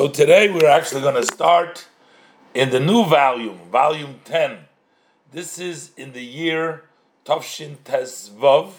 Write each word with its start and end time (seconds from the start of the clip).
So 0.00 0.06
today 0.06 0.48
we're 0.48 0.68
actually 0.68 1.00
going 1.00 1.16
to 1.16 1.24
start 1.24 1.88
in 2.54 2.70
the 2.70 2.78
new 2.78 3.04
volume, 3.04 3.58
volume 3.68 4.20
10. 4.24 4.58
This 5.32 5.58
is 5.58 5.90
in 5.96 6.12
the 6.12 6.22
year 6.22 6.84
Tavshin 7.24 7.78
Tezvav. 7.78 8.70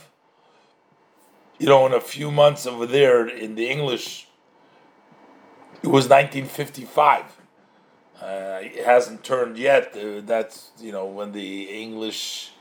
You 1.58 1.68
know, 1.68 1.86
in 1.86 1.92
a 1.92 2.00
few 2.00 2.32
months 2.32 2.66
over 2.66 2.86
there 2.86 3.28
in 3.28 3.56
the 3.56 3.68
English, 3.68 4.30
it 5.84 5.88
was 5.88 6.08
1955. 6.08 7.26
Uh, 8.22 8.60
it 8.62 8.86
hasn't 8.86 9.22
turned 9.22 9.58
yet. 9.58 9.94
Uh, 9.94 10.22
that's, 10.22 10.70
you 10.80 10.94
know, 10.94 11.06
when 11.06 11.34
the 11.34 11.64
English 11.64 12.52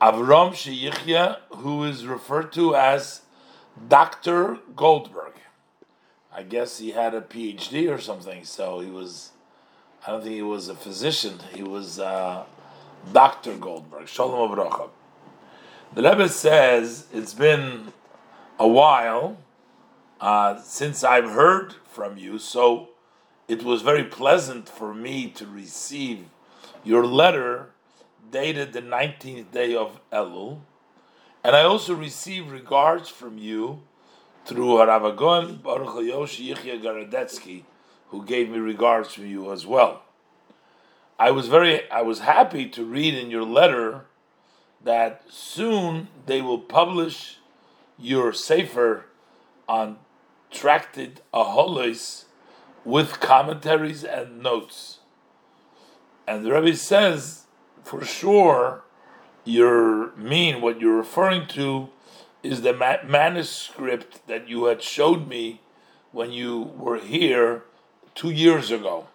Avram 0.00 0.52
Sheyichya, 0.52 1.40
who 1.50 1.84
is 1.84 2.06
referred 2.06 2.50
to 2.54 2.74
as 2.74 3.20
Dr. 3.88 4.58
Goldberg. 4.74 5.34
I 6.34 6.42
guess 6.42 6.78
he 6.78 6.90
had 6.90 7.14
a 7.14 7.20
PhD 7.20 7.88
or 7.90 8.00
something, 8.00 8.44
so 8.44 8.80
he 8.80 8.90
was, 8.90 9.30
I 10.06 10.10
don't 10.10 10.22
think 10.22 10.34
he 10.34 10.42
was 10.42 10.68
a 10.68 10.74
physician, 10.74 11.38
he 11.54 11.62
was 11.62 11.98
uh, 11.98 12.44
Dr. 13.12 13.56
Goldberg. 13.56 14.08
Shalom 14.08 14.50
Avrocha. 14.50 14.90
The 15.94 16.02
Rebbe 16.02 16.28
says 16.28 17.06
it's 17.12 17.34
been 17.34 17.92
a 18.58 18.66
while 18.66 19.38
uh, 20.20 20.60
since 20.60 21.04
I've 21.04 21.30
heard 21.30 21.74
from 21.84 22.16
you, 22.16 22.38
so 22.38 22.88
it 23.48 23.62
was 23.62 23.82
very 23.82 24.04
pleasant 24.04 24.68
for 24.68 24.92
me 24.92 25.28
to 25.30 25.46
receive 25.46 26.24
your 26.84 27.06
letter 27.06 27.70
dated 28.30 28.72
the 28.72 28.82
19th 28.82 29.52
day 29.52 29.74
of 29.74 30.00
Elul, 30.12 30.60
and 31.44 31.54
I 31.54 31.62
also 31.62 31.94
received 31.94 32.50
regards 32.50 33.08
from 33.08 33.38
you 33.38 33.82
through 34.44 34.78
Haravagon 34.78 35.62
Baruch 35.62 36.04
Yoshi 36.04 36.52
Yichya 36.52 36.82
Gorodetsky, 36.82 37.62
who 38.08 38.24
gave 38.24 38.50
me 38.50 38.58
regards 38.58 39.14
from 39.14 39.26
you 39.26 39.52
as 39.52 39.64
well. 39.64 40.02
I 41.18 41.30
was 41.30 41.48
very, 41.48 41.90
I 41.90 42.02
was 42.02 42.20
happy 42.20 42.68
to 42.68 42.84
read 42.84 43.14
in 43.14 43.30
your 43.30 43.44
letter 43.44 44.04
that 44.84 45.22
soon 45.28 46.08
they 46.26 46.42
will 46.42 46.58
publish 46.58 47.38
your 47.98 48.32
sefer 48.32 49.06
on 49.66 49.98
Tractate 50.50 51.20
Aholos 51.32 52.24
with 52.84 53.18
commentaries 53.20 54.04
and 54.04 54.42
notes. 54.42 54.98
And 56.26 56.44
the 56.44 56.52
Rebbe 56.52 56.76
says, 56.76 57.44
for 57.82 58.04
sure, 58.04 58.84
you 59.44 60.12
mean 60.16 60.60
what 60.60 60.80
you're 60.80 60.96
referring 60.96 61.46
to 61.48 61.88
is 62.42 62.62
the 62.62 62.72
ma- 62.72 63.02
manuscript 63.04 64.26
that 64.26 64.48
you 64.48 64.66
had 64.66 64.82
showed 64.82 65.26
me 65.26 65.62
when 66.12 66.30
you 66.30 66.60
were 66.76 66.98
here 66.98 67.64
two 68.14 68.30
years 68.30 68.70
ago. 68.70 69.08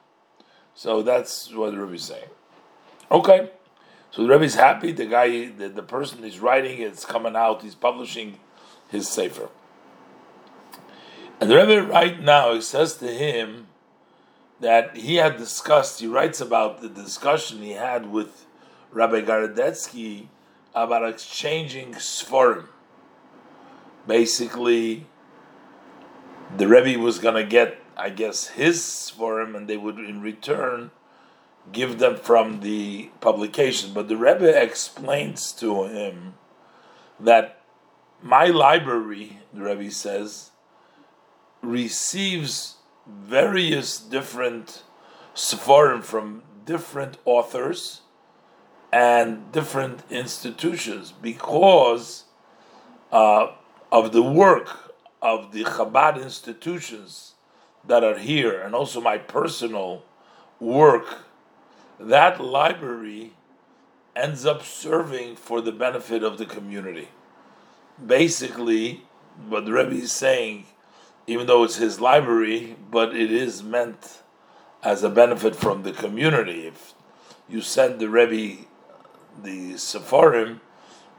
So 0.75 1.01
that's 1.01 1.53
what 1.53 1.71
the 1.71 1.79
Rebbe 1.79 1.95
is 1.95 2.03
saying. 2.03 2.29
Okay. 3.11 3.49
So 4.11 4.23
the 4.23 4.29
Rebbe 4.29 4.43
is 4.43 4.55
happy. 4.55 4.91
The 4.91 5.05
guy, 5.05 5.47
the, 5.49 5.69
the 5.69 5.83
person 5.83 6.23
is 6.23 6.39
writing, 6.39 6.81
it's 6.81 7.05
coming 7.05 7.35
out. 7.35 7.61
He's 7.61 7.75
publishing 7.75 8.39
his 8.89 9.07
sefer. 9.07 9.49
And 11.39 11.49
the 11.49 11.55
Rebbe 11.55 11.87
right 11.87 12.19
now 12.21 12.53
he 12.53 12.61
says 12.61 12.97
to 12.97 13.07
him 13.07 13.67
that 14.59 14.95
he 14.95 15.15
had 15.15 15.37
discussed. 15.37 15.99
He 15.99 16.07
writes 16.07 16.39
about 16.39 16.81
the 16.81 16.89
discussion 16.89 17.61
he 17.61 17.71
had 17.71 18.11
with 18.11 18.45
Rabbi 18.91 19.21
Gorodetsky 19.21 20.27
about 20.75 21.07
exchanging 21.07 21.93
sforim. 21.93 22.67
Basically, 24.07 25.07
the 26.55 26.67
Rebbe 26.67 27.01
was 27.01 27.19
going 27.19 27.35
to 27.35 27.43
get 27.43 27.80
I 27.97 28.09
guess, 28.09 28.47
his 28.47 29.09
him, 29.41 29.55
and 29.55 29.67
they 29.67 29.77
would 29.77 29.99
in 29.99 30.21
return 30.21 30.91
give 31.71 31.99
them 31.99 32.15
from 32.15 32.61
the 32.61 33.09
publication. 33.19 33.93
But 33.93 34.07
the 34.07 34.17
Rebbe 34.17 34.61
explains 34.61 35.51
to 35.53 35.83
him 35.85 36.35
that 37.19 37.61
my 38.21 38.45
library, 38.45 39.39
the 39.53 39.61
Rebbe 39.61 39.91
says, 39.91 40.51
receives 41.61 42.77
various 43.07 43.99
different 43.99 44.83
seforim 45.35 46.03
from 46.03 46.43
different 46.65 47.17
authors 47.25 48.01
and 48.91 49.51
different 49.51 50.03
institutions 50.09 51.11
because 51.11 52.25
uh, 53.11 53.47
of 53.91 54.11
the 54.11 54.21
work 54.21 54.93
of 55.21 55.51
the 55.51 55.63
Chabad 55.63 56.21
institutions 56.21 57.30
that 57.85 58.03
are 58.03 58.17
here 58.17 58.61
and 58.61 58.75
also 58.75 59.01
my 59.01 59.17
personal 59.17 60.03
work, 60.59 61.25
that 61.99 62.39
library 62.39 63.33
ends 64.15 64.45
up 64.45 64.63
serving 64.63 65.35
for 65.35 65.61
the 65.61 65.71
benefit 65.71 66.23
of 66.23 66.37
the 66.37 66.45
community. 66.45 67.09
Basically, 68.03 69.03
what 69.47 69.65
the 69.65 69.73
Rebbe 69.73 69.95
is 69.95 70.11
saying, 70.11 70.65
even 71.27 71.47
though 71.47 71.63
it's 71.63 71.77
his 71.77 71.99
library, 71.99 72.75
but 72.89 73.15
it 73.15 73.31
is 73.31 73.63
meant 73.63 74.21
as 74.83 75.03
a 75.03 75.09
benefit 75.09 75.55
from 75.55 75.83
the 75.83 75.91
community. 75.91 76.67
If 76.67 76.93
you 77.47 77.61
send 77.61 77.99
the 77.99 78.09
Rebbe 78.09 78.65
the 79.41 79.73
Sepharim, 79.73 80.59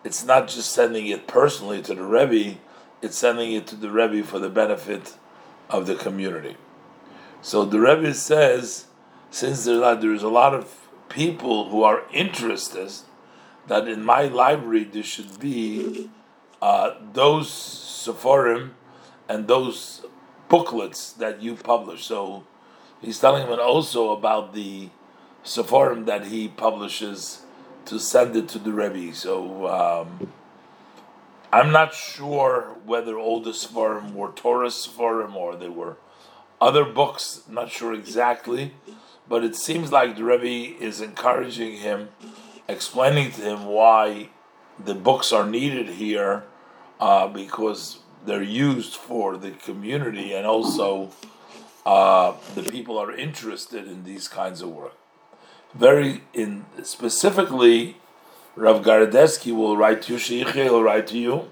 it's 0.04 0.24
not 0.24 0.48
just 0.48 0.72
sending 0.72 1.06
it 1.06 1.26
personally 1.26 1.80
to 1.82 1.94
the 1.94 2.04
Rebbe, 2.04 2.58
it's 3.00 3.16
sending 3.16 3.52
it 3.52 3.66
to 3.68 3.76
the 3.76 3.90
Rebbe 3.90 4.26
for 4.26 4.38
the 4.38 4.50
benefit 4.50 5.14
of 5.72 5.86
the 5.86 5.96
community. 5.96 6.56
So 7.40 7.64
the 7.64 7.80
Rebbe 7.80 8.14
says, 8.14 8.86
since 9.30 9.64
there's 9.64 10.22
a 10.22 10.28
lot 10.28 10.54
of 10.54 10.88
people 11.08 11.70
who 11.70 11.82
are 11.82 12.02
interested, 12.12 12.92
that 13.66 13.88
in 13.88 14.04
my 14.04 14.24
library 14.24 14.84
there 14.84 15.02
should 15.02 15.40
be 15.40 16.10
uh, 16.60 16.94
those 17.12 17.48
Sephorim 17.48 18.70
and 19.28 19.48
those 19.48 20.04
booklets 20.48 21.12
that 21.14 21.42
you 21.42 21.54
publish. 21.54 22.04
So 22.04 22.44
he's 23.00 23.18
telling 23.18 23.46
him 23.46 23.58
also 23.58 24.12
about 24.12 24.52
the 24.52 24.90
Sephorim 25.44 26.06
that 26.06 26.26
he 26.26 26.48
publishes 26.48 27.42
to 27.86 27.98
send 27.98 28.36
it 28.36 28.48
to 28.50 28.58
the 28.58 28.72
Rebbe. 28.72 29.14
So 29.14 29.66
um, 29.66 30.32
I'm 31.52 31.70
not 31.70 31.92
sure 31.92 32.78
whether 32.86 33.12
the 33.12 33.52
Sephorim 33.52 34.14
were 34.14 34.32
Torah 34.32 34.68
Sephorim 34.68 35.34
or 35.34 35.54
they 35.54 35.68
were 35.68 35.98
other 36.62 36.84
books, 36.84 37.42
not 37.46 37.70
sure 37.70 37.92
exactly, 37.92 38.72
but 39.28 39.44
it 39.44 39.54
seems 39.54 39.92
like 39.92 40.16
the 40.16 40.24
Rebbe 40.24 40.82
is 40.82 41.02
encouraging 41.02 41.78
him, 41.78 42.08
explaining 42.68 43.32
to 43.32 43.42
him 43.42 43.66
why 43.66 44.30
the 44.82 44.94
books 44.94 45.30
are 45.30 45.46
needed 45.46 45.88
here, 45.88 46.44
uh, 47.00 47.28
because 47.28 47.98
they're 48.24 48.42
used 48.42 48.94
for 48.94 49.36
the 49.36 49.50
community 49.50 50.32
and 50.32 50.46
also 50.46 51.10
uh, 51.84 52.32
the 52.54 52.62
people 52.62 52.96
are 52.96 53.12
interested 53.12 53.86
in 53.86 54.04
these 54.04 54.26
kinds 54.26 54.62
of 54.62 54.70
work. 54.70 54.96
Very 55.74 56.22
in 56.32 56.64
specifically 56.82 57.96
Rav 58.54 58.82
Gorodetsky 58.82 59.54
will 59.54 59.76
write 59.76 60.02
to 60.02 60.12
you, 60.12 60.18
Sheikh 60.18 60.54
will 60.54 60.82
write 60.82 61.06
to 61.08 61.18
you. 61.18 61.50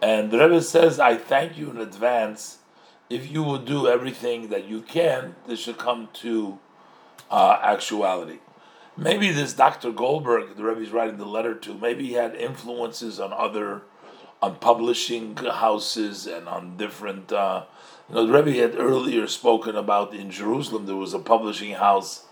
And 0.00 0.30
the 0.30 0.38
Rebbe 0.38 0.62
says, 0.62 0.98
I 0.98 1.16
thank 1.16 1.58
you 1.58 1.70
in 1.70 1.76
advance. 1.76 2.58
If 3.10 3.30
you 3.30 3.42
will 3.42 3.58
do 3.58 3.86
everything 3.86 4.48
that 4.48 4.64
you 4.64 4.80
can, 4.80 5.34
this 5.46 5.60
should 5.60 5.76
come 5.76 6.08
to 6.14 6.58
uh, 7.30 7.58
actuality. 7.62 8.38
Maybe 8.96 9.30
this 9.30 9.52
Dr. 9.52 9.92
Goldberg, 9.92 10.56
the 10.56 10.64
Rebbe 10.64 10.80
is 10.80 10.90
writing 10.90 11.18
the 11.18 11.26
letter 11.26 11.54
to, 11.54 11.74
maybe 11.74 12.06
he 12.06 12.12
had 12.14 12.34
influences 12.34 13.20
on 13.20 13.32
other, 13.34 13.82
on 14.40 14.56
publishing 14.56 15.36
houses 15.36 16.26
and 16.26 16.48
on 16.48 16.78
different. 16.78 17.30
Uh, 17.30 17.64
you 18.08 18.14
know, 18.14 18.26
the 18.26 18.32
Rebbe 18.32 18.58
had 18.58 18.78
earlier 18.78 19.26
spoken 19.26 19.76
about 19.76 20.14
in 20.14 20.30
Jerusalem 20.30 20.86
there 20.86 20.96
was 20.96 21.12
a 21.12 21.18
publishing 21.18 21.72
house 21.74 22.24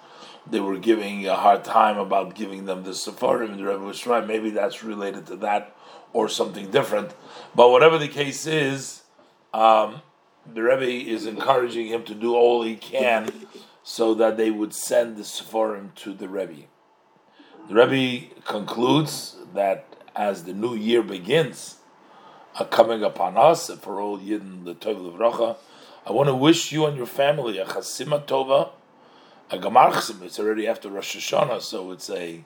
they 0.46 0.60
were 0.60 0.78
giving 0.78 1.26
a 1.26 1.34
hard 1.34 1.64
time 1.64 1.98
about 1.98 2.34
giving 2.34 2.64
them 2.64 2.84
the 2.84 2.90
Sepharim, 2.90 3.50
and 3.50 3.58
the 3.58 3.64
Rebbe 3.64 3.84
was 3.84 3.98
trying. 3.98 4.26
Maybe 4.26 4.50
that's 4.50 4.82
related 4.82 5.26
to 5.26 5.36
that 5.36 5.74
or 6.12 6.28
something 6.28 6.70
different. 6.70 7.12
But 7.54 7.70
whatever 7.70 7.98
the 7.98 8.08
case 8.08 8.46
is, 8.46 9.02
um, 9.52 10.02
the 10.52 10.62
Rebbe 10.62 11.10
is 11.10 11.26
encouraging 11.26 11.88
him 11.88 12.04
to 12.04 12.14
do 12.14 12.34
all 12.34 12.62
he 12.62 12.76
can 12.76 13.30
so 13.82 14.14
that 14.14 14.36
they 14.36 14.50
would 14.50 14.74
send 14.74 15.16
the 15.16 15.22
Sepharim 15.22 15.94
to 15.96 16.12
the 16.12 16.28
Rebbe. 16.28 16.66
The 17.68 17.74
Rebbe 17.74 18.34
concludes 18.44 19.36
that 19.54 19.84
as 20.16 20.44
the 20.44 20.52
new 20.52 20.74
year 20.74 21.02
begins, 21.02 21.76
uh, 22.58 22.64
coming 22.64 23.02
upon 23.02 23.36
us, 23.36 23.70
for 23.80 24.00
all 24.00 24.18
Yidden, 24.18 24.64
the 24.64 24.74
Tov 24.74 25.06
of 25.06 25.14
Racha, 25.14 25.56
I 26.06 26.12
want 26.12 26.28
to 26.28 26.34
wish 26.34 26.72
you 26.72 26.86
and 26.86 26.96
your 26.96 27.06
family 27.06 27.58
a 27.58 27.64
Chasima 27.64 28.24
Tova, 28.24 28.70
a 29.50 29.58
Gamar 29.58 29.92
Chasim. 29.92 30.22
It's 30.22 30.38
already 30.38 30.66
after 30.66 30.90
Rosh 30.90 31.16
Hashanah, 31.16 31.62
so 31.62 31.90
it's 31.92 32.10
a 32.10 32.44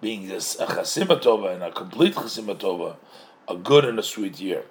being 0.00 0.30
a 0.30 0.34
Chasima 0.36 1.20
Tova 1.20 1.54
and 1.54 1.62
a 1.62 1.72
complete 1.72 2.14
Chasima 2.14 2.58
Tova, 2.58 2.96
a 3.48 3.56
good 3.56 3.84
and 3.84 3.98
a 3.98 4.02
sweet 4.02 4.38
year. 4.40 4.64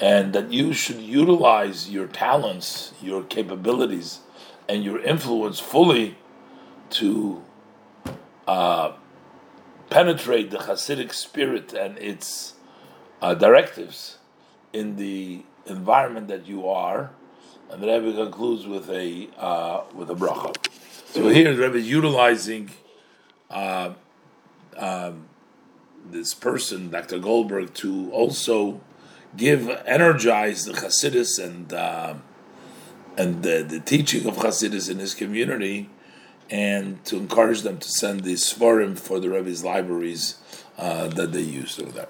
And 0.00 0.32
that 0.32 0.52
you 0.52 0.72
should 0.72 1.00
utilize 1.00 1.90
your 1.90 2.06
talents, 2.06 2.92
your 3.00 3.22
capabilities, 3.22 4.20
and 4.68 4.84
your 4.84 5.00
influence 5.00 5.60
fully 5.60 6.16
to 6.90 7.42
uh, 8.46 8.92
penetrate 9.90 10.50
the 10.50 10.58
Hasidic 10.58 11.12
spirit 11.12 11.72
and 11.72 11.98
its 11.98 12.54
uh, 13.20 13.34
directives 13.34 14.18
in 14.72 14.96
the 14.96 15.42
environment 15.66 16.28
that 16.28 16.46
you 16.46 16.68
are. 16.68 17.10
And 17.70 17.82
the 17.82 17.86
Rebbe 17.86 18.12
concludes 18.12 18.66
with 18.66 18.90
a 18.90 19.28
uh, 19.36 19.82
with 19.94 20.10
a 20.10 20.14
bracha. 20.14 20.54
So 21.06 21.28
here 21.28 21.54
the 21.54 21.62
Rebbe 21.62 21.78
is 21.78 21.88
utilizing 21.88 22.70
uh, 23.50 23.94
um, 24.76 25.26
this 26.04 26.34
person, 26.34 26.90
Dr. 26.90 27.18
Goldberg, 27.18 27.74
to 27.74 28.10
also 28.12 28.80
give 29.36 29.68
energize 29.86 30.64
the 30.64 30.72
Hasidus 30.72 31.42
and 31.42 31.72
uh, 31.72 32.14
and 33.16 33.42
the, 33.42 33.64
the 33.66 33.80
teaching 33.80 34.26
of 34.26 34.36
Hasidus 34.36 34.90
in 34.90 34.98
his 34.98 35.14
community 35.14 35.88
and 36.50 37.04
to 37.04 37.16
encourage 37.16 37.62
them 37.62 37.78
to 37.78 37.88
send 37.88 38.20
these 38.20 38.42
svarim 38.42 38.98
for 38.98 39.18
the 39.18 39.30
Rebbe's 39.30 39.64
libraries 39.64 40.36
uh, 40.76 41.08
that 41.08 41.32
they 41.32 41.40
use 41.40 41.78
over 41.78 41.92
there. 41.92 42.08